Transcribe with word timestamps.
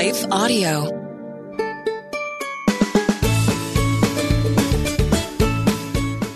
Life 0.00 0.24
Audio. 0.32 0.84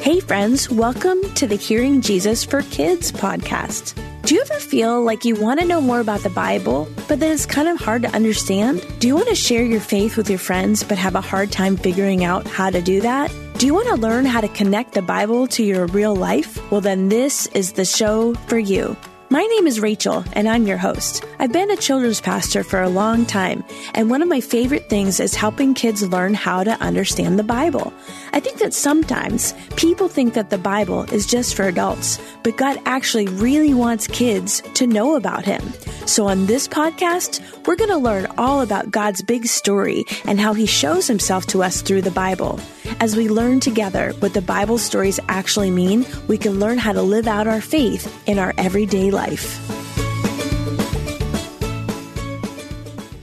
Hey, 0.02 0.21
friends, 0.21 0.68
welcome 0.68 1.22
to 1.37 1.46
the 1.46 1.56
Hearing 1.58 2.03
Jesus 2.03 2.45
for 2.45 2.61
Kids 2.61 3.11
podcast. 3.11 3.95
Do 4.27 4.35
you 4.35 4.42
ever 4.42 4.61
feel 4.61 5.03
like 5.03 5.24
you 5.24 5.35
want 5.35 5.61
to 5.61 5.66
know 5.66 5.80
more 5.80 6.00
about 6.00 6.21
the 6.21 6.29
Bible, 6.29 6.90
but 7.08 7.20
then 7.20 7.32
it's 7.32 7.46
kind 7.46 7.66
of 7.66 7.79
hard 7.79 8.02
to 8.02 8.08
understand? 8.08 8.84
Do 8.98 9.06
you 9.06 9.14
want 9.14 9.29
to 9.29 9.34
share 9.34 9.64
your 9.64 9.80
faith 9.80 10.18
with 10.18 10.28
your 10.28 10.38
friends, 10.38 10.84
but 10.84 10.98
have 10.98 11.14
a 11.14 11.22
hard 11.22 11.50
time 11.50 11.78
figuring 11.78 12.22
out 12.22 12.46
how 12.46 12.68
to 12.68 12.82
do 12.82 13.00
that? 13.00 13.32
Do 13.56 13.64
you 13.64 13.72
want 13.72 13.88
to 13.88 13.94
learn 13.94 14.26
how 14.26 14.42
to 14.42 14.48
connect 14.48 14.92
the 14.92 15.00
Bible 15.00 15.46
to 15.46 15.64
your 15.64 15.86
real 15.86 16.14
life? 16.14 16.60
Well, 16.70 16.82
then 16.82 17.08
this 17.08 17.46
is 17.54 17.72
the 17.72 17.86
show 17.86 18.34
for 18.46 18.58
you. 18.58 18.94
My 19.30 19.43
name 19.43 19.66
is 19.66 19.80
Rachel, 19.80 20.22
and 20.34 20.48
I'm 20.48 20.66
your 20.66 20.77
host. 20.77 21.24
I've 21.38 21.52
been 21.52 21.70
a 21.70 21.77
children's 21.77 22.20
pastor 22.20 22.62
for 22.62 22.83
a 22.83 22.91
long 22.91 23.24
time, 23.24 23.64
and 23.95 24.10
one 24.10 24.23
of 24.23 24.28
my 24.28 24.41
favorite 24.41 24.91
things 24.91 25.19
is 25.19 25.34
helping 25.34 25.73
kids 25.73 26.06
learn 26.06 26.34
how 26.34 26.62
to 26.62 26.73
understand 26.83 27.38
the 27.38 27.42
Bible. 27.42 27.92
I 28.33 28.41
think 28.41 28.59
that 28.59 28.74
sometimes 28.74 29.55
people 29.77 30.09
think 30.09 30.34
that 30.34 30.50
the 30.50 30.59
Bible 30.59 31.05
is 31.05 31.27
just 31.27 31.55
for 31.55 31.64
adults, 31.64 32.20
but 32.42 32.56
God 32.59 32.78
actually 32.84 33.27
really 33.28 33.73
wants 33.73 34.06
kids 34.06 34.62
to 34.74 34.87
know 34.87 35.16
about 35.16 35.45
Him. 35.47 35.72
So 36.06 36.28
on 36.28 36.45
this 36.47 36.69
podcast, 36.69 37.41
we're 37.66 37.77
going 37.77 37.91
to 37.91 37.97
learn 37.97 38.27
all 38.36 38.61
about 38.61 38.91
God's 38.91 39.22
big 39.22 39.47
story 39.47 40.05
and 40.27 40.38
how 40.38 40.52
He 40.52 40.66
shows 40.66 41.06
Himself 41.06 41.47
to 41.47 41.62
us 41.62 41.80
through 41.80 42.02
the 42.02 42.11
Bible. 42.11 42.61
As 43.00 43.16
we 43.16 43.28
learn 43.28 43.61
together 43.61 44.12
what 44.19 44.34
the 44.34 44.42
Bible 44.42 44.77
stories 44.77 45.19
actually 45.28 45.70
mean, 45.70 46.05
we 46.28 46.36
can 46.36 46.61
learn 46.61 46.77
how 46.77 46.92
to 46.92 47.02
live 47.02 47.27
out 47.27 47.47
our 47.48 47.62
faith 47.62 48.14
in 48.28 48.38
our 48.38 48.52
everyday 48.59 49.11
life. 49.14 49.59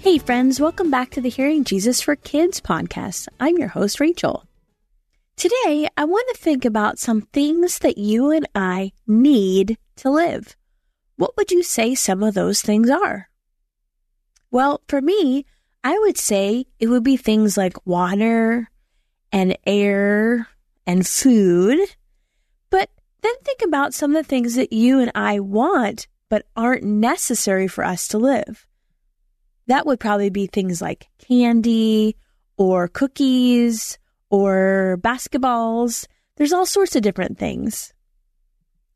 Hey, 0.01 0.17
friends, 0.17 0.59
welcome 0.59 0.89
back 0.89 1.11
to 1.11 1.21
the 1.21 1.29
Hearing 1.29 1.63
Jesus 1.63 2.01
for 2.01 2.15
Kids 2.15 2.59
podcast. 2.59 3.27
I'm 3.39 3.57
your 3.57 3.67
host, 3.67 3.99
Rachel. 3.99 4.45
Today, 5.35 5.87
I 5.95 6.05
want 6.05 6.27
to 6.31 6.41
think 6.41 6.65
about 6.65 6.97
some 6.97 7.21
things 7.21 7.79
that 7.79 7.97
you 7.97 8.31
and 8.31 8.47
I 8.55 8.93
need 9.05 9.77
to 9.97 10.09
live. 10.09 10.55
What 11.17 11.37
would 11.37 11.51
you 11.51 11.61
say 11.61 11.93
some 11.93 12.23
of 12.23 12.33
those 12.33 12.61
things 12.61 12.89
are? 12.89 13.29
Well, 14.49 14.81
for 14.87 15.01
me, 15.01 15.45
I 15.83 15.97
would 15.99 16.17
say 16.17 16.65
it 16.79 16.87
would 16.87 17.03
be 17.03 17.17
things 17.17 17.57
like 17.57 17.85
water, 17.85 18.69
and 19.31 19.57
air 19.65 20.47
and 20.85 21.07
food. 21.07 21.79
Then 23.21 23.33
think 23.43 23.61
about 23.63 23.93
some 23.93 24.15
of 24.15 24.23
the 24.23 24.27
things 24.27 24.55
that 24.55 24.73
you 24.73 24.99
and 24.99 25.11
I 25.13 25.39
want, 25.39 26.07
but 26.29 26.45
aren't 26.55 26.83
necessary 26.83 27.67
for 27.67 27.83
us 27.83 28.07
to 28.09 28.17
live. 28.17 28.65
That 29.67 29.85
would 29.85 29.99
probably 29.99 30.29
be 30.29 30.47
things 30.47 30.81
like 30.81 31.07
candy 31.19 32.15
or 32.57 32.87
cookies 32.87 33.97
or 34.29 34.97
basketballs. 35.01 36.07
There's 36.37 36.53
all 36.53 36.65
sorts 36.65 36.95
of 36.95 37.03
different 37.03 37.37
things. 37.37 37.93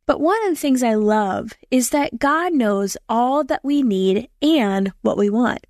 But 0.07 0.21
one 0.21 0.41
of 0.45 0.49
the 0.51 0.59
things 0.59 0.83
I 0.83 0.93
love 0.93 1.53
is 1.71 1.89
that 1.89 2.19
God 2.19 2.53
knows 2.53 2.95
all 3.09 3.43
that 3.45 3.63
we 3.63 3.81
need 3.81 4.29
and 4.41 4.91
what 5.01 5.17
we 5.17 5.29
want. 5.29 5.65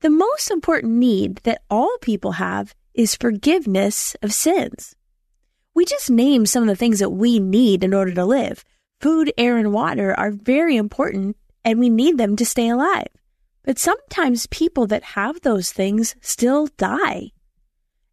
The 0.00 0.10
most 0.10 0.50
important 0.50 0.94
need 0.94 1.36
that 1.44 1.62
all 1.70 1.96
people 2.00 2.32
have 2.32 2.74
is 2.92 3.14
forgiveness 3.14 4.16
of 4.20 4.32
sins. 4.32 4.96
We 5.74 5.84
just 5.84 6.10
named 6.10 6.48
some 6.48 6.62
of 6.62 6.68
the 6.68 6.76
things 6.76 6.98
that 6.98 7.10
we 7.10 7.38
need 7.38 7.82
in 7.82 7.94
order 7.94 8.12
to 8.12 8.24
live. 8.24 8.64
Food, 9.00 9.32
air, 9.36 9.56
and 9.56 9.72
water 9.72 10.14
are 10.18 10.30
very 10.30 10.76
important 10.76 11.36
and 11.64 11.78
we 11.78 11.90
need 11.90 12.18
them 12.18 12.36
to 12.36 12.44
stay 12.44 12.68
alive. 12.68 13.08
But 13.62 13.78
sometimes 13.78 14.46
people 14.46 14.86
that 14.88 15.02
have 15.02 15.40
those 15.40 15.72
things 15.72 16.16
still 16.20 16.66
die. 16.76 17.30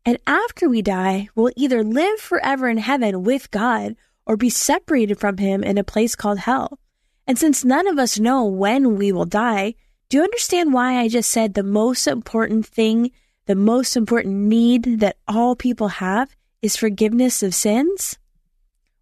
And 0.06 0.18
after 0.26 0.70
we 0.70 0.82
die, 0.82 1.30
we'll 1.36 1.52
either 1.56 1.84
live 1.84 2.20
forever 2.20 2.70
in 2.70 2.78
heaven 2.78 3.24
with 3.24 3.52
God 3.52 3.96
or 4.26 4.38
be 4.38 4.50
separated 4.50 5.20
from 5.20 5.38
Him 5.38 5.64
in 5.64 5.78
a 5.78 5.84
place 5.84 6.16
called 6.16 6.40
hell. 6.40 6.80
And 7.28 7.38
since 7.38 7.66
none 7.66 7.88
of 7.88 8.00
us 8.00 8.20
know 8.20 8.46
when 8.46 8.96
we 8.96 9.12
will 9.12 9.26
die, 9.26 9.76
do 10.10 10.18
you 10.18 10.24
understand 10.24 10.74
why 10.74 10.98
I 11.00 11.08
just 11.08 11.30
said 11.30 11.54
the 11.54 11.64
most 11.64 12.08
important 12.08 12.66
thing 12.66 13.12
the 13.50 13.56
most 13.56 13.98
important 13.98 14.36
need 14.36 15.00
that 15.00 15.18
all 15.28 15.56
people 15.56 15.88
have 15.88 16.36
is 16.62 16.76
forgiveness 16.76 17.42
of 17.42 17.56
sins? 17.56 18.18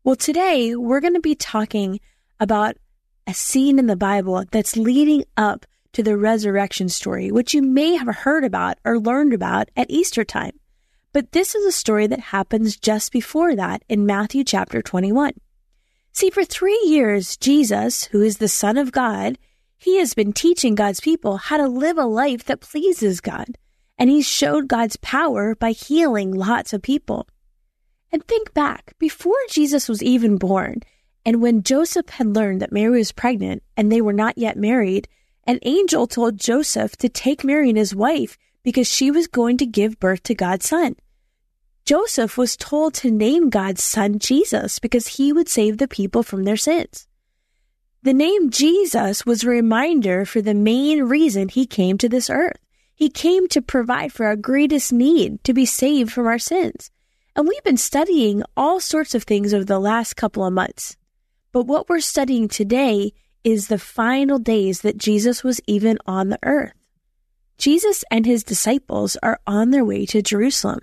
Well, 0.03 0.15
today 0.15 0.75
we're 0.75 0.99
going 0.99 1.15
to 1.15 1.19
be 1.19 1.35
talking 1.35 1.99
about 2.39 2.77
a 3.25 3.33
scene 3.33 3.79
in 3.79 3.87
the 3.87 3.95
Bible 3.95 4.43
that's 4.51 4.77
leading 4.77 5.23
up 5.35 5.65
to 5.93 6.03
the 6.03 6.17
resurrection 6.17 6.87
story, 6.87 7.31
which 7.31 7.53
you 7.53 7.61
may 7.61 7.95
have 7.95 8.07
heard 8.17 8.43
about 8.43 8.77
or 8.85 8.99
learned 8.99 9.33
about 9.33 9.69
at 9.75 9.89
Easter 9.89 10.23
time. 10.23 10.59
But 11.13 11.31
this 11.31 11.55
is 11.55 11.65
a 11.65 11.71
story 11.71 12.05
that 12.07 12.19
happens 12.19 12.77
just 12.77 13.11
before 13.11 13.55
that 13.55 13.83
in 13.89 14.05
Matthew 14.05 14.43
chapter 14.43 14.81
21. 14.81 15.33
See, 16.13 16.29
for 16.29 16.45
three 16.45 16.81
years, 16.85 17.37
Jesus, 17.37 18.05
who 18.05 18.21
is 18.21 18.37
the 18.37 18.47
Son 18.47 18.77
of 18.77 18.91
God, 18.91 19.37
he 19.77 19.97
has 19.97 20.13
been 20.13 20.33
teaching 20.33 20.75
God's 20.75 20.99
people 20.99 21.37
how 21.37 21.57
to 21.57 21.67
live 21.67 21.97
a 21.97 22.05
life 22.05 22.43
that 22.45 22.61
pleases 22.61 23.19
God 23.19 23.57
and 23.97 24.09
he 24.09 24.21
showed 24.21 24.67
God's 24.67 24.97
power 24.97 25.55
by 25.55 25.71
healing 25.71 26.31
lots 26.31 26.73
of 26.73 26.81
people. 26.81 27.27
And 28.11 28.25
think 28.25 28.53
back, 28.53 28.93
before 28.99 29.35
Jesus 29.49 29.89
was 29.89 30.01
even 30.01 30.37
born, 30.37 30.81
and 31.25 31.41
when 31.41 31.63
Joseph 31.63 32.09
had 32.09 32.35
learned 32.35 32.61
that 32.61 32.71
Mary 32.71 32.99
was 32.99 33.11
pregnant 33.11 33.63
and 33.75 33.91
they 33.91 34.01
were 34.01 34.13
not 34.13 34.37
yet 34.37 34.57
married, 34.57 35.07
an 35.45 35.59
angel 35.63 36.07
told 36.07 36.39
Joseph 36.39 36.95
to 36.97 37.09
take 37.09 37.43
Mary 37.43 37.69
and 37.69 37.77
his 37.77 37.95
wife 37.95 38.37
because 38.63 38.87
she 38.87 39.11
was 39.11 39.27
going 39.27 39.57
to 39.57 39.65
give 39.65 39.99
birth 39.99 40.23
to 40.23 40.35
God's 40.35 40.67
son. 40.67 40.95
Joseph 41.85 42.37
was 42.37 42.57
told 42.57 42.93
to 42.95 43.11
name 43.11 43.49
God's 43.49 43.83
son 43.83 44.19
Jesus 44.19 44.77
because 44.79 45.07
he 45.07 45.31
would 45.31 45.47
save 45.47 45.77
the 45.77 45.87
people 45.87 46.21
from 46.21 46.43
their 46.43 46.57
sins. 46.57 47.07
The 48.03 48.13
name 48.13 48.49
Jesus 48.49 49.25
was 49.25 49.43
a 49.43 49.49
reminder 49.49 50.25
for 50.25 50.41
the 50.41 50.53
main 50.53 51.03
reason 51.03 51.49
he 51.49 51.65
came 51.65 51.97
to 51.97 52.09
this 52.09 52.29
earth. 52.29 52.59
He 52.93 53.09
came 53.09 53.47
to 53.49 53.61
provide 53.61 54.11
for 54.11 54.25
our 54.25 54.35
greatest 54.35 54.91
need 54.91 55.43
to 55.43 55.53
be 55.53 55.65
saved 55.65 56.11
from 56.11 56.25
our 56.25 56.39
sins. 56.39 56.91
And 57.37 57.47
we've 57.47 57.63
been 57.63 57.77
studying 57.77 58.41
all 58.57 58.79
sorts 58.79 59.13
of 59.13 59.21
things 59.21 59.53
over 59.53 59.63
the 59.63 59.79
last 59.79 60.15
couple 60.15 60.43
of 60.43 60.53
months. 60.53 60.97
But 61.51 61.67
what 61.67 61.87
we're 61.87 61.99
studying 61.99 62.47
today 62.47 63.13
is 63.43 63.67
the 63.67 63.77
final 63.77 64.39
days 64.39 64.81
that 64.81 64.97
Jesus 64.97 65.43
was 65.43 65.61
even 65.67 65.99
on 66.07 66.29
the 66.29 66.39
earth. 66.41 66.73
Jesus 67.59 68.03
and 68.09 68.25
his 68.25 68.43
disciples 68.43 69.17
are 69.21 69.39
on 69.45 69.69
their 69.69 69.85
way 69.85 70.07
to 70.07 70.23
Jerusalem. 70.23 70.79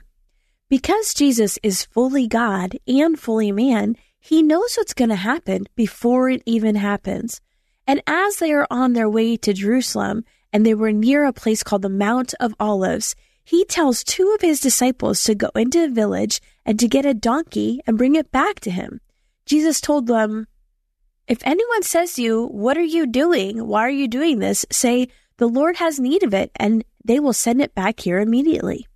Because 0.69 1.12
Jesus 1.12 1.59
is 1.64 1.87
fully 1.87 2.28
God 2.28 2.78
and 2.87 3.19
fully 3.19 3.50
man, 3.50 3.97
he 4.20 4.41
knows 4.41 4.76
what's 4.76 4.94
going 4.94 5.10
to 5.10 5.16
happen 5.16 5.66
before 5.75 6.31
it 6.31 6.43
even 6.47 6.76
happens. 6.76 7.41
And 7.84 8.00
as 8.06 8.37
they 8.37 8.53
are 8.53 8.69
on 8.70 8.93
their 8.93 9.10
way 9.10 9.37
to 9.38 9.53
Jerusalem, 9.53 10.25
and 10.53 10.64
they 10.64 10.75
were 10.75 10.93
near 10.93 11.25
a 11.25 11.32
place 11.32 11.64
called 11.64 11.82
the 11.82 11.88
Mount 11.88 12.32
of 12.38 12.54
Olives, 12.60 13.16
he 13.44 13.65
tells 13.65 14.03
two 14.03 14.32
of 14.34 14.41
his 14.41 14.60
disciples 14.60 15.22
to 15.25 15.34
go 15.34 15.50
into 15.55 15.84
a 15.84 15.88
village 15.88 16.41
and 16.65 16.78
to 16.81 16.88
get 16.88 17.05
a 17.05 17.15
donkey 17.15 17.81
and 17.87 17.99
bring 17.99 18.15
it 18.15 18.32
back 18.32 18.60
to 18.60 18.71
him. 18.71 19.00
Jesus 19.44 19.81
told 19.81 20.06
them, 20.06 20.47
If 21.28 21.41
anyone 21.44 21.82
says 21.82 22.15
to 22.15 22.22
you, 22.22 22.47
What 22.47 22.78
are 22.78 22.82
you 22.82 23.06
doing? 23.06 23.66
Why 23.66 23.82
are 23.82 23.91
you 23.91 24.09
doing 24.09 24.38
this? 24.38 24.65
Say, 24.72 25.09
The 25.37 25.49
Lord 25.49 25.77
has 25.77 26.00
need 26.00 26.22
of 26.22 26.32
it, 26.32 26.50
and 26.56 26.84
they 27.05 27.21
will 27.21 27.34
send 27.34 27.60
it 27.60 27.75
back 27.75 28.00
here 28.00 28.19
immediately. 28.19 28.87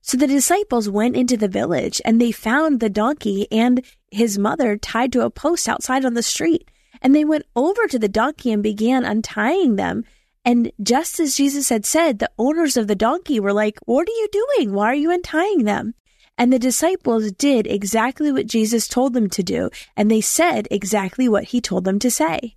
So 0.00 0.16
the 0.16 0.26
disciples 0.26 0.88
went 0.88 1.16
into 1.16 1.36
the 1.36 1.48
village 1.48 2.00
and 2.02 2.18
they 2.18 2.32
found 2.32 2.80
the 2.80 2.88
donkey 2.88 3.46
and 3.52 3.84
his 4.10 4.38
mother 4.38 4.78
tied 4.78 5.12
to 5.12 5.24
a 5.24 5.28
post 5.28 5.68
outside 5.68 6.04
on 6.04 6.14
the 6.14 6.22
street. 6.22 6.70
And 7.02 7.14
they 7.14 7.26
went 7.26 7.44
over 7.54 7.86
to 7.86 7.98
the 7.98 8.08
donkey 8.08 8.50
and 8.50 8.62
began 8.62 9.04
untying 9.04 9.76
them 9.76 10.04
and 10.44 10.72
just 10.82 11.20
as 11.20 11.36
Jesus 11.36 11.68
had 11.68 11.84
said, 11.84 12.18
the 12.18 12.30
owners 12.38 12.76
of 12.76 12.86
the 12.86 12.94
donkey 12.94 13.40
were 13.40 13.52
like, 13.52 13.78
What 13.84 14.08
are 14.08 14.12
you 14.12 14.28
doing? 14.32 14.72
Why 14.72 14.86
are 14.86 14.94
you 14.94 15.10
untying 15.10 15.64
them? 15.64 15.94
And 16.36 16.52
the 16.52 16.58
disciples 16.58 17.32
did 17.32 17.66
exactly 17.66 18.30
what 18.30 18.46
Jesus 18.46 18.86
told 18.86 19.12
them 19.12 19.28
to 19.30 19.42
do, 19.42 19.70
and 19.96 20.10
they 20.10 20.20
said 20.20 20.68
exactly 20.70 21.28
what 21.28 21.44
he 21.44 21.60
told 21.60 21.84
them 21.84 21.98
to 21.98 22.10
say. 22.10 22.56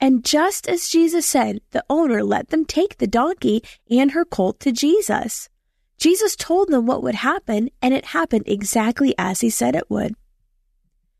And 0.00 0.24
just 0.24 0.66
as 0.66 0.88
Jesus 0.88 1.26
said, 1.26 1.60
the 1.70 1.84
owner 1.88 2.24
let 2.24 2.48
them 2.48 2.64
take 2.64 2.98
the 2.98 3.06
donkey 3.06 3.62
and 3.88 4.12
her 4.12 4.24
colt 4.24 4.58
to 4.60 4.72
Jesus. 4.72 5.48
Jesus 5.98 6.34
told 6.34 6.70
them 6.70 6.86
what 6.86 7.02
would 7.04 7.14
happen, 7.14 7.68
and 7.80 7.94
it 7.94 8.06
happened 8.06 8.44
exactly 8.46 9.14
as 9.16 9.42
he 9.42 9.50
said 9.50 9.76
it 9.76 9.88
would. 9.88 10.16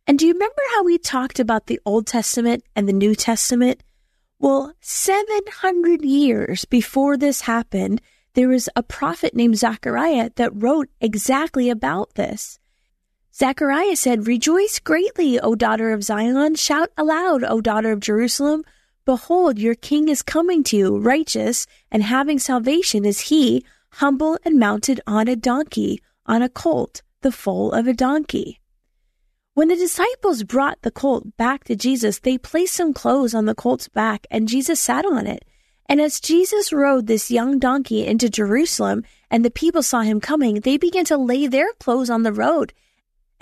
And 0.06 0.18
do 0.18 0.26
you 0.26 0.32
remember 0.32 0.62
how 0.74 0.82
we 0.82 0.98
talked 0.98 1.38
about 1.38 1.66
the 1.66 1.78
Old 1.86 2.08
Testament 2.08 2.64
and 2.74 2.88
the 2.88 2.92
New 2.92 3.14
Testament? 3.14 3.82
Well, 4.42 4.72
700 4.80 6.02
years 6.02 6.64
before 6.64 7.16
this 7.16 7.42
happened, 7.42 8.02
there 8.34 8.48
was 8.48 8.68
a 8.74 8.82
prophet 8.82 9.36
named 9.36 9.56
Zechariah 9.56 10.30
that 10.34 10.50
wrote 10.52 10.88
exactly 11.00 11.70
about 11.70 12.16
this. 12.16 12.58
Zechariah 13.32 13.94
said, 13.94 14.26
Rejoice 14.26 14.80
greatly, 14.80 15.38
O 15.38 15.54
daughter 15.54 15.92
of 15.92 16.02
Zion. 16.02 16.56
Shout 16.56 16.90
aloud, 16.98 17.44
O 17.44 17.60
daughter 17.60 17.92
of 17.92 18.00
Jerusalem. 18.00 18.64
Behold, 19.04 19.60
your 19.60 19.76
king 19.76 20.08
is 20.08 20.22
coming 20.22 20.64
to 20.64 20.76
you, 20.76 20.98
righteous 20.98 21.64
and 21.92 22.02
having 22.02 22.40
salvation 22.40 23.04
is 23.04 23.30
he, 23.30 23.64
humble 23.90 24.38
and 24.44 24.58
mounted 24.58 25.00
on 25.06 25.28
a 25.28 25.36
donkey, 25.36 26.02
on 26.26 26.42
a 26.42 26.48
colt, 26.48 27.02
the 27.20 27.30
foal 27.30 27.70
of 27.70 27.86
a 27.86 27.94
donkey. 27.94 28.58
When 29.54 29.68
the 29.68 29.76
disciples 29.76 30.44
brought 30.44 30.80
the 30.80 30.90
colt 30.90 31.36
back 31.36 31.64
to 31.64 31.76
Jesus, 31.76 32.20
they 32.20 32.38
placed 32.38 32.72
some 32.72 32.94
clothes 32.94 33.34
on 33.34 33.44
the 33.44 33.54
colt's 33.54 33.86
back 33.86 34.26
and 34.30 34.48
Jesus 34.48 34.80
sat 34.80 35.04
on 35.04 35.26
it. 35.26 35.44
And 35.86 36.00
as 36.00 36.20
Jesus 36.20 36.72
rode 36.72 37.06
this 37.06 37.30
young 37.30 37.58
donkey 37.58 38.06
into 38.06 38.30
Jerusalem 38.30 39.04
and 39.30 39.44
the 39.44 39.50
people 39.50 39.82
saw 39.82 40.00
him 40.00 40.20
coming, 40.20 40.60
they 40.60 40.78
began 40.78 41.04
to 41.04 41.18
lay 41.18 41.46
their 41.46 41.70
clothes 41.74 42.08
on 42.08 42.22
the 42.22 42.32
road. 42.32 42.72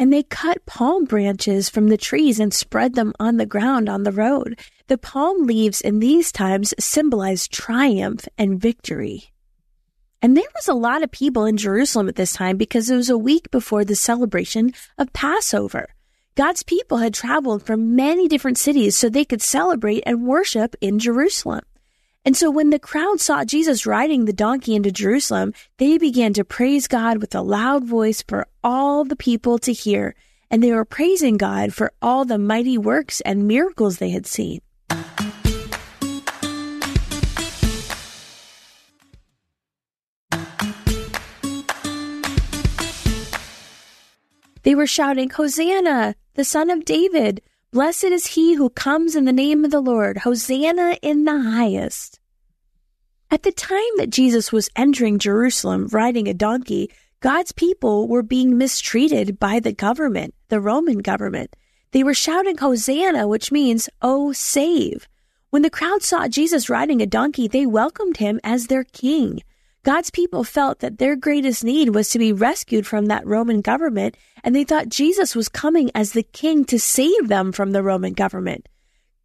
And 0.01 0.12
they 0.12 0.25
cut 0.25 0.67
palm 0.67 1.05
branches 1.05 1.69
from 1.69 1.87
the 1.87 1.97
trees 1.97 2.41
and 2.41 2.53
spread 2.53 2.97
them 2.97 3.13
on 3.21 3.37
the 3.37 3.47
ground 3.47 3.89
on 3.89 4.03
the 4.03 4.11
road. 4.11 4.59
The 4.89 4.99
palm 4.99 5.47
leaves 5.47 5.81
in 5.81 6.01
these 6.01 6.33
times 6.33 6.75
symbolize 6.77 7.47
triumph 7.47 8.27
and 8.37 8.61
victory. 8.61 9.33
And 10.21 10.37
there 10.37 10.43
was 10.56 10.67
a 10.67 10.75
lot 10.75 11.05
of 11.05 11.13
people 11.13 11.45
in 11.45 11.56
Jerusalem 11.56 12.09
at 12.09 12.17
this 12.17 12.33
time 12.33 12.56
because 12.56 12.91
it 12.91 12.97
was 12.97 13.11
a 13.11 13.17
week 13.17 13.49
before 13.53 13.85
the 13.85 13.95
celebration 13.95 14.73
of 14.99 15.13
Passover. 15.13 15.95
God's 16.41 16.63
people 16.63 16.97
had 16.97 17.13
traveled 17.13 17.63
from 17.65 17.95
many 17.95 18.27
different 18.27 18.57
cities 18.57 18.97
so 18.97 19.11
they 19.11 19.27
could 19.27 19.43
celebrate 19.43 20.03
and 20.07 20.27
worship 20.27 20.75
in 20.81 20.99
Jerusalem. 20.99 21.61
And 22.25 22.35
so 22.35 22.51
when 22.51 22.71
the 22.71 22.79
crowd 22.79 23.21
saw 23.21 23.45
Jesus 23.45 23.85
riding 23.85 24.25
the 24.25 24.33
donkey 24.33 24.75
into 24.75 24.91
Jerusalem, 24.91 25.53
they 25.77 25.99
began 25.99 26.33
to 26.33 26.43
praise 26.43 26.89
God 26.89 27.21
with 27.21 27.35
a 27.35 27.43
loud 27.43 27.85
voice 27.85 28.25
for 28.27 28.47
all 28.65 29.05
the 29.05 29.17
people 29.17 29.59
to 29.59 29.75
hear. 29.75 30.15
And 30.51 30.65
they 30.65 30.73
were 30.73 30.87
praising 30.87 31.37
God 31.37 31.75
for 31.75 31.93
all 32.01 32.25
the 32.25 32.39
mighty 32.39 32.79
works 32.79 33.21
and 33.21 33.47
miracles 33.47 33.99
they 33.99 34.09
had 34.09 34.25
seen. 34.25 34.63
They 44.62 44.75
were 44.75 44.87
shouting, 44.87 45.31
Hosanna, 45.31 46.15
the 46.35 46.45
son 46.45 46.71
of 46.71 46.85
David. 46.85 47.43
Blessed 47.73 48.05
is 48.05 48.27
he 48.27 48.55
who 48.55 48.69
comes 48.69 49.17
in 49.17 49.25
the 49.25 49.33
name 49.33 49.65
of 49.65 49.71
the 49.71 49.81
Lord. 49.81 50.19
Hosanna 50.19 50.99
in 51.03 51.25
the 51.25 51.41
highest. 51.41 52.21
At 53.31 53.45
the 53.45 53.53
time 53.53 53.97
that 53.97 54.11
Jesus 54.11 54.53
was 54.53 54.69
entering 54.75 55.19
Jerusalem 55.19 55.89
riding 55.93 56.27
a 56.27 56.35
donkey, 56.35 56.91
God's 57.21 57.53
people 57.53 58.09
were 58.09 58.23
being 58.23 58.59
mistreated 58.59 59.39
by 59.39 59.61
the 59.61 59.73
government, 59.73 60.35
the 60.49 60.61
Roman 60.61 60.99
government. 60.99 61.55
They 61.93 62.03
were 62.03 62.15
shouting 62.15 62.59
Hosanna, 62.59 63.29
which 63.29 63.53
means, 63.53 63.89
Oh, 64.03 64.33
save. 64.33 65.09
When 65.51 65.63
the 65.63 65.71
crowd 65.71 66.03
saw 66.03 66.29
Jesus 66.29 66.71
riding 66.71 67.01
a 67.01 67.06
donkey, 67.06 67.49
they 67.49 67.67
welcomed 67.67 68.19
him 68.19 68.41
as 68.43 68.67
their 68.67 68.85
king. 68.85 69.43
God's 69.82 70.11
people 70.11 70.44
felt 70.44 70.81
that 70.81 70.99
their 70.99 71.17
greatest 71.17 71.65
need 71.65 71.94
was 71.94 72.11
to 72.11 72.19
be 72.19 72.32
rescued 72.32 72.87
from 72.87 73.06
that 73.06 73.27
Roman 73.27 73.62
government, 73.62 74.17
and 74.44 74.55
they 74.55 74.65
thought 74.65 74.91
Jesus 74.91 75.35
was 75.35 75.49
coming 75.49 75.91
as 75.94 76.12
the 76.12 76.23
king 76.23 76.67
to 76.67 76.79
save 76.79 77.29
them 77.29 77.50
from 77.50 77.73
the 77.73 77.82
Roman 77.82 78.12
government. 78.12 78.69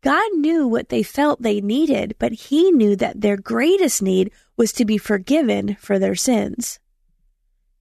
God 0.02 0.24
knew 0.36 0.68
what 0.68 0.90
they 0.90 1.04
felt 1.04 1.42
they 1.42 1.60
needed, 1.60 2.16
but 2.20 2.32
he 2.32 2.72
knew 2.72 2.96
that 2.96 3.20
their 3.20 3.38
greatest 3.38 4.02
need 4.02 4.32
was 4.56 4.72
to 4.74 4.86
be 4.86 4.98
forgiven 4.98 5.76
for 5.80 6.00
their 6.00 6.16
sins. 6.16 6.80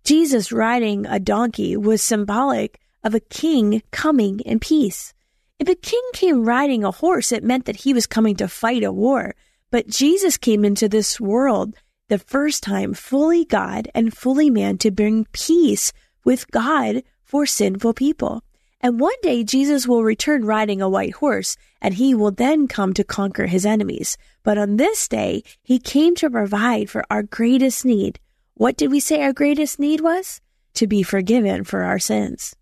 Jesus 0.03 0.51
riding 0.51 1.07
a 1.07 1.21
donkey 1.21 1.77
was 1.77 2.03
symbolic 2.03 2.81
of 3.05 3.15
a 3.15 3.21
king 3.21 3.83
coming 3.91 4.41
in 4.41 4.59
peace. 4.59 5.15
If 5.59 5.69
a 5.69 5.75
king 5.77 6.03
came 6.13 6.45
riding 6.45 6.83
a 6.83 6.91
horse, 6.91 7.31
it 7.31 7.45
meant 7.45 7.67
that 7.67 7.77
he 7.77 7.95
was 7.95 8.07
coming 8.07 8.35
to 8.37 8.49
fight 8.49 8.83
a 8.83 8.93
war. 8.93 9.35
But 9.71 9.89
Jesus 9.89 10.37
came 10.37 10.65
into 10.65 10.89
this 10.89 11.21
world 11.21 11.75
the 12.09 12.19
first 12.19 12.63
time 12.63 12.95
fully 12.95 13.45
God 13.45 13.89
and 13.95 14.17
fully 14.17 14.51
man 14.51 14.79
to 14.79 14.91
bring 14.91 15.27
peace 15.33 15.93
with 16.25 16.51
God 16.51 17.03
for 17.23 17.47
sinful 17.47 17.95
people. 17.95 18.43
And 18.81 19.01
one 19.01 19.17
day 19.23 19.45
Jesus 19.45 19.89
will 19.89 20.05
return 20.05 20.45
riding 20.45 20.83
a 20.83 20.89
white 20.91 21.15
horse, 21.15 21.57
and 21.81 21.95
he 21.95 22.15
will 22.15 22.31
then 22.31 22.69
come 22.69 22.93
to 22.95 23.03
conquer 23.03 23.47
his 23.47 23.65
enemies. 23.65 24.19
But 24.43 24.59
on 24.59 24.77
this 24.77 25.09
day, 25.09 25.43
he 25.63 25.79
came 25.79 26.15
to 26.17 26.29
provide 26.29 26.91
for 26.91 27.03
our 27.09 27.23
greatest 27.23 27.87
need. 27.87 28.21
What 28.53 28.77
did 28.77 28.91
we 28.91 29.01
say 29.01 29.23
our 29.23 29.33
greatest 29.33 29.79
need 29.79 30.03
was? 30.03 30.43
To 30.75 30.87
be 30.87 31.03
forgiven 31.03 31.65
for 31.65 31.83
our 31.83 31.99
sins. 31.99 32.55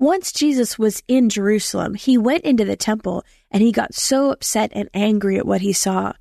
Once 0.00 0.32
Jesus 0.32 0.76
was 0.76 1.04
in 1.06 1.28
Jerusalem, 1.28 1.94
he 1.94 2.18
went 2.18 2.42
into 2.42 2.64
the 2.64 2.74
temple 2.74 3.22
and 3.52 3.62
he 3.62 3.70
got 3.70 3.94
so 3.94 4.32
upset 4.32 4.72
and 4.74 4.88
angry 4.92 5.38
at 5.38 5.46
what 5.46 5.60
he 5.60 5.72
saw. 5.72 6.12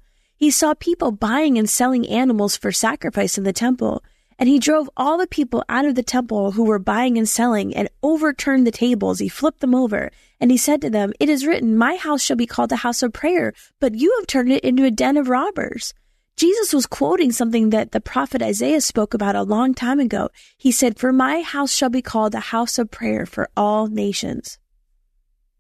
He 0.42 0.50
saw 0.50 0.74
people 0.74 1.12
buying 1.12 1.60
and 1.60 1.70
selling 1.70 2.10
animals 2.10 2.58
for 2.58 2.72
sacrifice 2.72 3.38
in 3.38 3.44
the 3.44 3.54
temple, 3.54 4.04
and 4.40 4.50
he 4.50 4.58
drove 4.58 4.90
all 4.98 5.20
the 5.20 5.28
people 5.28 5.64
out 5.70 5.86
of 5.86 5.94
the 5.94 6.02
temple 6.02 6.54
who 6.54 6.64
were 6.64 6.80
buying 6.80 7.16
and 7.20 7.30
selling 7.30 7.76
and 7.76 7.88
overturned 8.02 8.66
the 8.66 8.72
tables. 8.72 9.20
He 9.20 9.30
flipped 9.30 9.60
them 9.60 9.76
over, 9.76 10.10
and 10.40 10.50
he 10.50 10.58
said 10.58 10.82
to 10.82 10.90
them, 10.90 11.14
It 11.20 11.30
is 11.30 11.46
written, 11.46 11.78
My 11.78 11.96
house 11.96 12.24
shall 12.24 12.38
be 12.38 12.48
called 12.48 12.72
a 12.72 12.78
house 12.78 13.04
of 13.04 13.14
prayer, 13.14 13.54
but 13.80 13.94
you 13.94 14.18
have 14.18 14.26
turned 14.26 14.52
it 14.52 14.64
into 14.64 14.84
a 14.84 14.90
den 14.90 15.16
of 15.16 15.30
robbers. 15.30 15.94
Jesus 16.38 16.74
was 16.74 16.88
quoting 16.88 17.32
something 17.32 17.70
that 17.70 17.92
the 17.92 18.02
prophet 18.02 18.42
Isaiah 18.42 18.82
spoke 18.82 19.14
about 19.14 19.36
a 19.36 19.44
long 19.44 19.76
time 19.76 20.00
ago. 20.00 20.30
He 20.58 20.72
said, 20.72 20.98
For 20.98 21.14
my 21.14 21.42
house 21.42 21.72
shall 21.72 21.92
be 21.92 22.02
called 22.02 22.34
a 22.34 22.40
house 22.40 22.80
of 22.80 22.90
prayer 22.90 23.28
for 23.28 23.48
all 23.56 23.86
nations. 23.86 24.58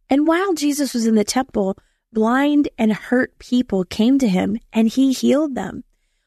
And 0.09 0.25
while 0.25 0.55
Jesus 0.55 0.95
was 0.95 1.05
in 1.05 1.13
the 1.13 1.23
temple, 1.23 1.77
blind 2.13 2.69
and 2.77 2.93
hurt 2.93 3.37
people 3.39 3.83
came 3.83 4.19
to 4.19 4.27
him 4.27 4.57
and 4.73 4.87
he 4.87 5.13
healed 5.13 5.55
them. 5.55 5.83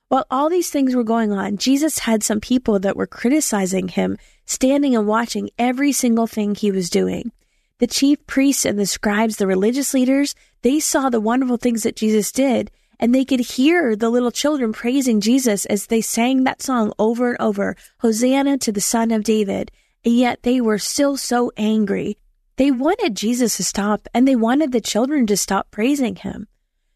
While 0.09 0.27
all 0.31 0.49
these 0.49 0.71
things 0.71 0.95
were 0.95 1.05
going 1.05 1.33
on, 1.33 1.57
Jesus 1.57 2.01
had 2.01 2.23
some 2.23 2.41
people 2.41 2.79
that 2.81 2.97
were 2.97 3.07
criticizing 3.07 3.89
him, 3.89 4.17
standing 4.47 4.95
and 4.95 5.07
watching 5.07 5.51
every 5.59 5.93
single 5.93 6.27
thing 6.27 6.55
he 6.55 6.71
was 6.71 6.91
doing. 6.91 7.33
The 7.79 7.87
chief 7.87 8.25
priests 8.27 8.65
and 8.65 8.79
the 8.79 8.87
scribes, 8.87 9.37
the 9.37 9.47
religious 9.47 9.93
leaders, 9.93 10.35
they 10.63 10.79
saw 10.79 11.09
the 11.09 11.21
wonderful 11.21 11.57
things 11.57 11.83
that 11.83 11.97
Jesus 11.97 12.31
did, 12.31 12.71
and 13.01 13.15
they 13.15 13.25
could 13.25 13.41
hear 13.41 13.97
the 13.97 14.09
little 14.09 14.31
children 14.31 14.73
praising 14.73 15.21
Jesus 15.21 15.67
as 15.67 15.87
they 15.87 16.01
sang 16.01 16.45
that 16.45 16.63
song 16.63 16.93
over 16.99 17.31
and 17.31 17.41
over, 17.41 17.77
Hosanna 17.99 18.59
to 18.59 18.71
the 18.71 18.81
Son 18.81 19.11
of 19.11 19.25
David. 19.25 19.73
And 20.05 20.17
yet 20.17 20.43
they 20.43 20.61
were 20.61 20.79
still 20.79 21.17
so 21.17 21.51
angry 21.57 22.19
they 22.57 22.71
wanted 22.71 23.17
Jesus 23.17 23.57
to 23.57 23.65
stop 23.65 24.09
and 24.15 24.27
they 24.27 24.37
wanted 24.37 24.73
the 24.73 24.81
children 24.81 25.27
to 25.27 25.37
stop 25.37 25.71
praising 25.71 26.17
him. 26.17 26.47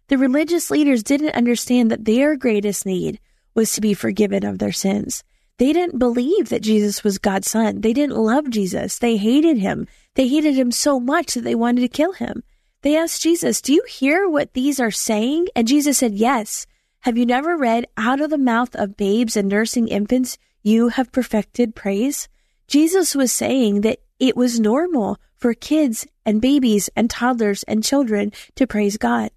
The 0.08 0.18
religious 0.18 0.70
leaders 0.70 1.02
didn't 1.02 1.34
understand 1.34 1.90
that 1.90 2.04
their 2.04 2.36
greatest 2.36 2.86
need 2.86 3.20
was 3.54 3.72
to 3.72 3.80
be 3.80 3.94
forgiven 3.94 4.44
of 4.44 4.58
their 4.58 4.72
sins. 4.72 5.24
They 5.58 5.72
didn't 5.72 5.98
believe 5.98 6.48
that 6.48 6.62
Jesus 6.62 7.02
was 7.02 7.18
God's 7.18 7.50
son. 7.50 7.80
They 7.80 7.92
didn't 7.92 8.16
love 8.16 8.48
Jesus. 8.48 8.98
They 8.98 9.16
hated 9.16 9.58
him. 9.58 9.88
They 10.14 10.28
hated 10.28 10.54
him 10.54 10.70
so 10.70 11.00
much 11.00 11.34
that 11.34 11.42
they 11.42 11.56
wanted 11.56 11.80
to 11.80 11.88
kill 11.88 12.12
him. 12.12 12.44
They 12.82 12.96
asked 12.96 13.22
Jesus, 13.22 13.60
Do 13.60 13.72
you 13.72 13.82
hear 13.88 14.28
what 14.28 14.54
these 14.54 14.78
are 14.78 14.92
saying? 14.92 15.48
And 15.56 15.66
Jesus 15.66 15.98
said, 15.98 16.14
Yes. 16.14 16.66
Have 17.00 17.18
you 17.18 17.26
never 17.26 17.56
read, 17.56 17.86
Out 17.96 18.20
of 18.20 18.30
the 18.30 18.38
mouth 18.38 18.74
of 18.76 18.96
babes 18.96 19.36
and 19.36 19.48
nursing 19.48 19.88
infants, 19.88 20.38
you 20.62 20.88
have 20.88 21.12
perfected 21.12 21.74
praise? 21.74 22.28
Jesus 22.68 23.14
was 23.14 23.32
saying 23.32 23.80
that 23.80 23.98
it 24.18 24.36
was 24.36 24.60
normal 24.60 25.18
for 25.36 25.54
kids 25.54 26.06
and 26.26 26.40
babies 26.40 26.90
and 26.96 27.08
toddlers 27.08 27.62
and 27.64 27.84
children 27.84 28.32
to 28.56 28.66
praise 28.66 28.96
God. 28.96 29.30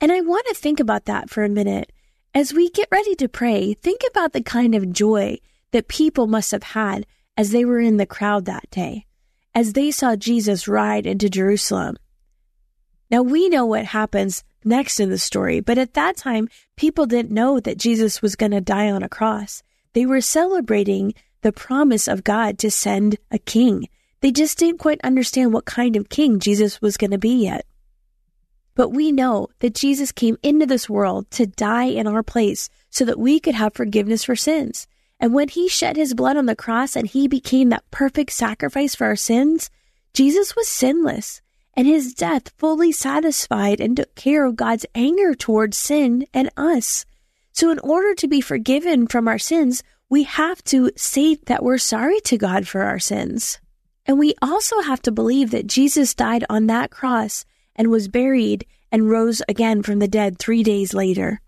And 0.00 0.12
I 0.12 0.20
want 0.20 0.46
to 0.48 0.54
think 0.54 0.80
about 0.80 1.04
that 1.06 1.30
for 1.30 1.44
a 1.44 1.48
minute. 1.48 1.92
As 2.34 2.52
we 2.52 2.68
get 2.70 2.88
ready 2.90 3.14
to 3.16 3.28
pray, 3.28 3.74
think 3.74 4.02
about 4.10 4.32
the 4.32 4.42
kind 4.42 4.74
of 4.74 4.92
joy 4.92 5.38
that 5.72 5.88
people 5.88 6.26
must 6.26 6.50
have 6.52 6.62
had 6.62 7.06
as 7.36 7.50
they 7.50 7.64
were 7.64 7.80
in 7.80 7.96
the 7.96 8.06
crowd 8.06 8.44
that 8.44 8.70
day, 8.70 9.06
as 9.54 9.72
they 9.72 9.90
saw 9.90 10.16
Jesus 10.16 10.68
ride 10.68 11.06
into 11.06 11.30
Jerusalem. 11.30 11.96
Now 13.10 13.22
we 13.22 13.48
know 13.48 13.64
what 13.64 13.86
happens 13.86 14.42
next 14.64 15.00
in 15.00 15.10
the 15.10 15.18
story, 15.18 15.60
but 15.60 15.78
at 15.78 15.94
that 15.94 16.16
time, 16.16 16.48
people 16.76 17.06
didn't 17.06 17.30
know 17.30 17.60
that 17.60 17.78
Jesus 17.78 18.20
was 18.20 18.36
going 18.36 18.52
to 18.52 18.60
die 18.60 18.90
on 18.90 19.02
a 19.02 19.08
cross. 19.08 19.62
They 19.92 20.04
were 20.04 20.20
celebrating 20.20 21.14
the 21.46 21.52
promise 21.52 22.08
of 22.08 22.24
God 22.24 22.58
to 22.58 22.72
send 22.72 23.18
a 23.30 23.38
king, 23.38 23.88
they 24.20 24.32
just 24.32 24.58
didn't 24.58 24.80
quite 24.80 25.00
understand 25.04 25.52
what 25.52 25.64
kind 25.64 25.94
of 25.94 26.08
king 26.08 26.40
Jesus 26.40 26.82
was 26.82 26.96
going 26.96 27.12
to 27.12 27.18
be 27.18 27.44
yet. 27.44 27.64
But 28.74 28.88
we 28.88 29.12
know 29.12 29.46
that 29.60 29.76
Jesus 29.76 30.10
came 30.10 30.38
into 30.42 30.66
this 30.66 30.90
world 30.90 31.30
to 31.30 31.46
die 31.46 31.84
in 31.84 32.08
our 32.08 32.24
place 32.24 32.68
so 32.90 33.04
that 33.04 33.20
we 33.20 33.38
could 33.38 33.54
have 33.54 33.74
forgiveness 33.74 34.24
for 34.24 34.34
sins. 34.34 34.88
And 35.20 35.32
when 35.32 35.46
he 35.46 35.68
shed 35.68 35.96
his 35.96 36.14
blood 36.14 36.36
on 36.36 36.46
the 36.46 36.56
cross 36.56 36.96
and 36.96 37.06
he 37.06 37.28
became 37.28 37.68
that 37.68 37.88
perfect 37.92 38.32
sacrifice 38.32 38.96
for 38.96 39.06
our 39.06 39.14
sins, 39.14 39.70
Jesus 40.14 40.56
was 40.56 40.66
sinless 40.66 41.42
and 41.74 41.86
his 41.86 42.12
death 42.12 42.50
fully 42.58 42.90
satisfied 42.90 43.80
and 43.80 43.96
took 43.96 44.12
care 44.16 44.44
of 44.44 44.56
God's 44.56 44.84
anger 44.96 45.32
towards 45.32 45.78
sin 45.78 46.26
and 46.34 46.50
us. 46.56 47.06
So 47.52 47.70
in 47.70 47.78
order 47.78 48.16
to 48.16 48.26
be 48.26 48.40
forgiven 48.40 49.06
from 49.06 49.28
our 49.28 49.38
sins, 49.38 49.84
we 50.08 50.22
have 50.22 50.62
to 50.64 50.90
say 50.96 51.34
that 51.46 51.62
we're 51.62 51.78
sorry 51.78 52.20
to 52.20 52.38
God 52.38 52.66
for 52.66 52.82
our 52.82 52.98
sins. 52.98 53.58
And 54.06 54.18
we 54.18 54.34
also 54.40 54.80
have 54.82 55.02
to 55.02 55.10
believe 55.10 55.50
that 55.50 55.66
Jesus 55.66 56.14
died 56.14 56.44
on 56.48 56.66
that 56.68 56.90
cross 56.90 57.44
and 57.74 57.90
was 57.90 58.08
buried 58.08 58.66
and 58.92 59.10
rose 59.10 59.42
again 59.48 59.82
from 59.82 59.98
the 59.98 60.08
dead 60.08 60.38
three 60.38 60.62
days 60.62 60.94
later. 60.94 61.40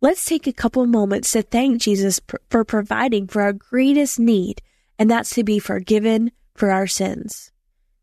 Let's 0.00 0.24
take 0.24 0.46
a 0.46 0.52
couple 0.52 0.86
moments 0.86 1.32
to 1.32 1.42
thank 1.42 1.80
Jesus 1.82 2.20
for 2.50 2.64
providing 2.64 3.26
for 3.26 3.42
our 3.42 3.52
greatest 3.52 4.18
need, 4.18 4.62
and 4.98 5.10
that's 5.10 5.30
to 5.30 5.44
be 5.44 5.58
forgiven 5.58 6.32
for 6.54 6.70
our 6.70 6.86
sins. 6.86 7.52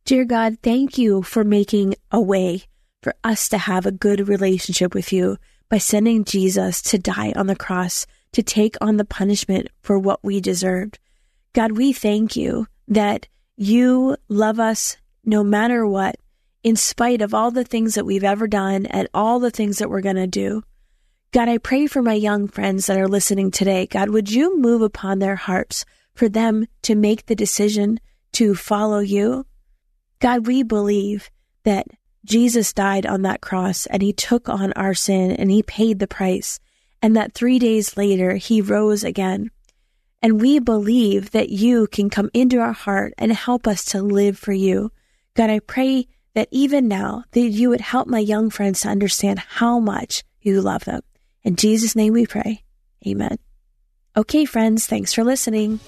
Dear 0.05 0.25
God, 0.25 0.58
thank 0.62 0.98
you 0.98 1.24
for 1.24 1.43
making 1.43 1.96
a 2.12 2.22
way 2.22 2.63
for 3.01 3.15
us 3.24 3.50
to 3.50 3.58
have 3.58 3.86
a 3.86 3.91
good 3.91 4.27
relationship 4.27 4.93
with 4.93 5.12
you 5.12 5.38
by 5.70 5.77
sending 5.77 6.24
Jesus 6.24 6.82
to 6.84 7.00
die 7.00 7.34
on 7.36 7.48
the 7.48 7.55
cross 7.55 8.05
to 8.34 8.44
take 8.44 8.75
on 8.82 8.98
the 8.98 9.06
punishment 9.06 9.70
for 9.82 9.98
what 9.98 10.24
we 10.24 10.42
deserved. 10.42 11.00
God, 11.54 11.74
we 11.74 11.94
thank 11.94 12.36
you 12.36 12.68
that 12.88 13.28
you 13.56 14.18
love 14.28 14.60
us 14.60 14.98
no 15.24 15.44
matter 15.44 15.88
what, 15.88 16.16
in 16.63 16.75
spite 16.75 17.22
of 17.22 17.34
all 17.34 17.52
the 17.52 17.63
things 17.63 17.96
that 17.96 18.06
we've 18.06 18.24
ever 18.24 18.48
done 18.48 18.86
and 18.86 19.08
all 19.13 19.40
the 19.40 19.52
things 19.52 19.78
that 19.78 19.90
we're 19.90 20.02
going 20.02 20.16
to 20.16 20.28
do. 20.28 20.63
God, 21.32 21.50
I 21.50 21.58
pray 21.58 21.88
for 21.88 22.02
my 22.02 22.13
young 22.13 22.48
friends 22.48 22.86
that 22.88 23.00
are 23.00 23.08
listening 23.08 23.52
today. 23.52 23.88
God, 23.88 24.10
would 24.10 24.32
you 24.32 24.60
move 24.60 24.82
upon 24.82 25.20
their 25.20 25.36
hearts 25.36 25.86
for 26.13 26.30
them 26.30 26.68
to 26.84 26.96
make 26.96 27.25
the 27.25 27.36
decision 27.36 28.00
to 28.34 28.54
follow 28.56 29.00
you? 29.00 29.46
God, 30.20 30.48
we 30.48 30.63
believe 30.63 31.30
that 31.63 31.88
Jesus 32.25 32.72
died 32.72 33.06
on 33.06 33.24
that 33.24 33.42
cross 33.42 33.86
and 33.88 34.02
he 34.02 34.13
took 34.13 34.48
on 34.48 34.74
our 34.74 34.94
sin 34.94 35.32
and 35.32 35.52
he 35.52 35.63
paid 35.63 36.00
the 36.00 36.08
price. 36.08 36.60
And 37.03 37.17
that 37.17 37.33
three 37.33 37.60
days 37.60 37.98
later, 37.98 38.36
he 38.36 38.62
rose 38.62 39.03
again. 39.03 39.51
And 40.22 40.39
we 40.39 40.57
believe 40.60 41.31
that 41.31 41.50
you 41.50 41.86
can 41.88 42.10
come 42.10 42.31
into 42.33 42.60
our 42.60 42.72
heart 42.72 43.13
and 43.17 43.33
help 43.33 43.67
us 43.67 43.83
to 43.86 44.01
live 44.01 44.39
for 44.39 44.53
you. 44.53 44.89
God, 45.36 45.50
I 45.50 45.60
pray 45.60 46.07
that 46.33 46.48
even 46.50 46.88
now 46.88 47.25
that 47.31 47.41
you 47.41 47.67
would 47.69 47.81
help 47.81 48.07
my 48.07 48.19
young 48.19 48.50
friends 48.50 48.81
to 48.81 48.88
understand 48.88 49.39
how 49.39 49.79
much 49.79 50.24
you 50.41 50.62
love 50.62 50.86
them. 50.86 51.01
In 51.43 51.57
Jesus' 51.57 51.95
name 51.95 52.13
we 52.13 52.25
pray. 52.25 52.63
Amen. 53.05 53.38
Okay, 54.15 54.45
friends, 54.45 54.88
thanks 54.88 55.13
for 55.13 55.25
listening. 55.25 55.81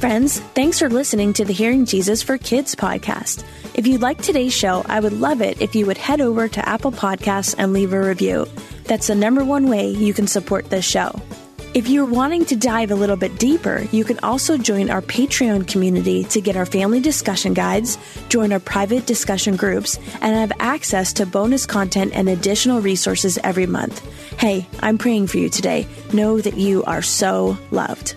Friends, 0.00 0.40
thanks 0.54 0.78
for 0.78 0.88
listening 0.88 1.30
to 1.34 1.44
the 1.44 1.52
Hearing 1.52 1.84
Jesus 1.84 2.22
for 2.22 2.38
Kids 2.38 2.74
podcast. 2.74 3.44
If 3.74 3.86
you 3.86 3.98
like 3.98 4.22
today's 4.22 4.54
show, 4.54 4.82
I 4.88 4.98
would 4.98 5.12
love 5.12 5.42
it 5.42 5.60
if 5.60 5.74
you 5.74 5.84
would 5.84 5.98
head 5.98 6.22
over 6.22 6.48
to 6.48 6.66
Apple 6.66 6.90
Podcasts 6.90 7.54
and 7.58 7.74
leave 7.74 7.92
a 7.92 8.00
review. 8.00 8.46
That's 8.84 9.08
the 9.08 9.14
number 9.14 9.44
one 9.44 9.68
way 9.68 9.90
you 9.90 10.14
can 10.14 10.26
support 10.26 10.70
this 10.70 10.86
show. 10.86 11.20
If 11.74 11.86
you're 11.86 12.06
wanting 12.06 12.46
to 12.46 12.56
dive 12.56 12.90
a 12.90 12.94
little 12.94 13.14
bit 13.14 13.38
deeper, 13.38 13.86
you 13.92 14.04
can 14.04 14.18
also 14.20 14.56
join 14.56 14.88
our 14.88 15.02
Patreon 15.02 15.68
community 15.68 16.24
to 16.24 16.40
get 16.40 16.56
our 16.56 16.66
family 16.66 17.00
discussion 17.00 17.52
guides, 17.52 17.98
join 18.30 18.52
our 18.52 18.58
private 18.58 19.04
discussion 19.04 19.54
groups, 19.54 19.98
and 20.22 20.34
have 20.34 20.52
access 20.60 21.12
to 21.12 21.26
bonus 21.26 21.66
content 21.66 22.12
and 22.14 22.30
additional 22.30 22.80
resources 22.80 23.38
every 23.44 23.66
month. 23.66 24.02
Hey, 24.40 24.66
I'm 24.80 24.96
praying 24.96 25.26
for 25.26 25.36
you 25.36 25.50
today. 25.50 25.86
Know 26.14 26.40
that 26.40 26.56
you 26.56 26.84
are 26.84 27.02
so 27.02 27.58
loved. 27.70 28.14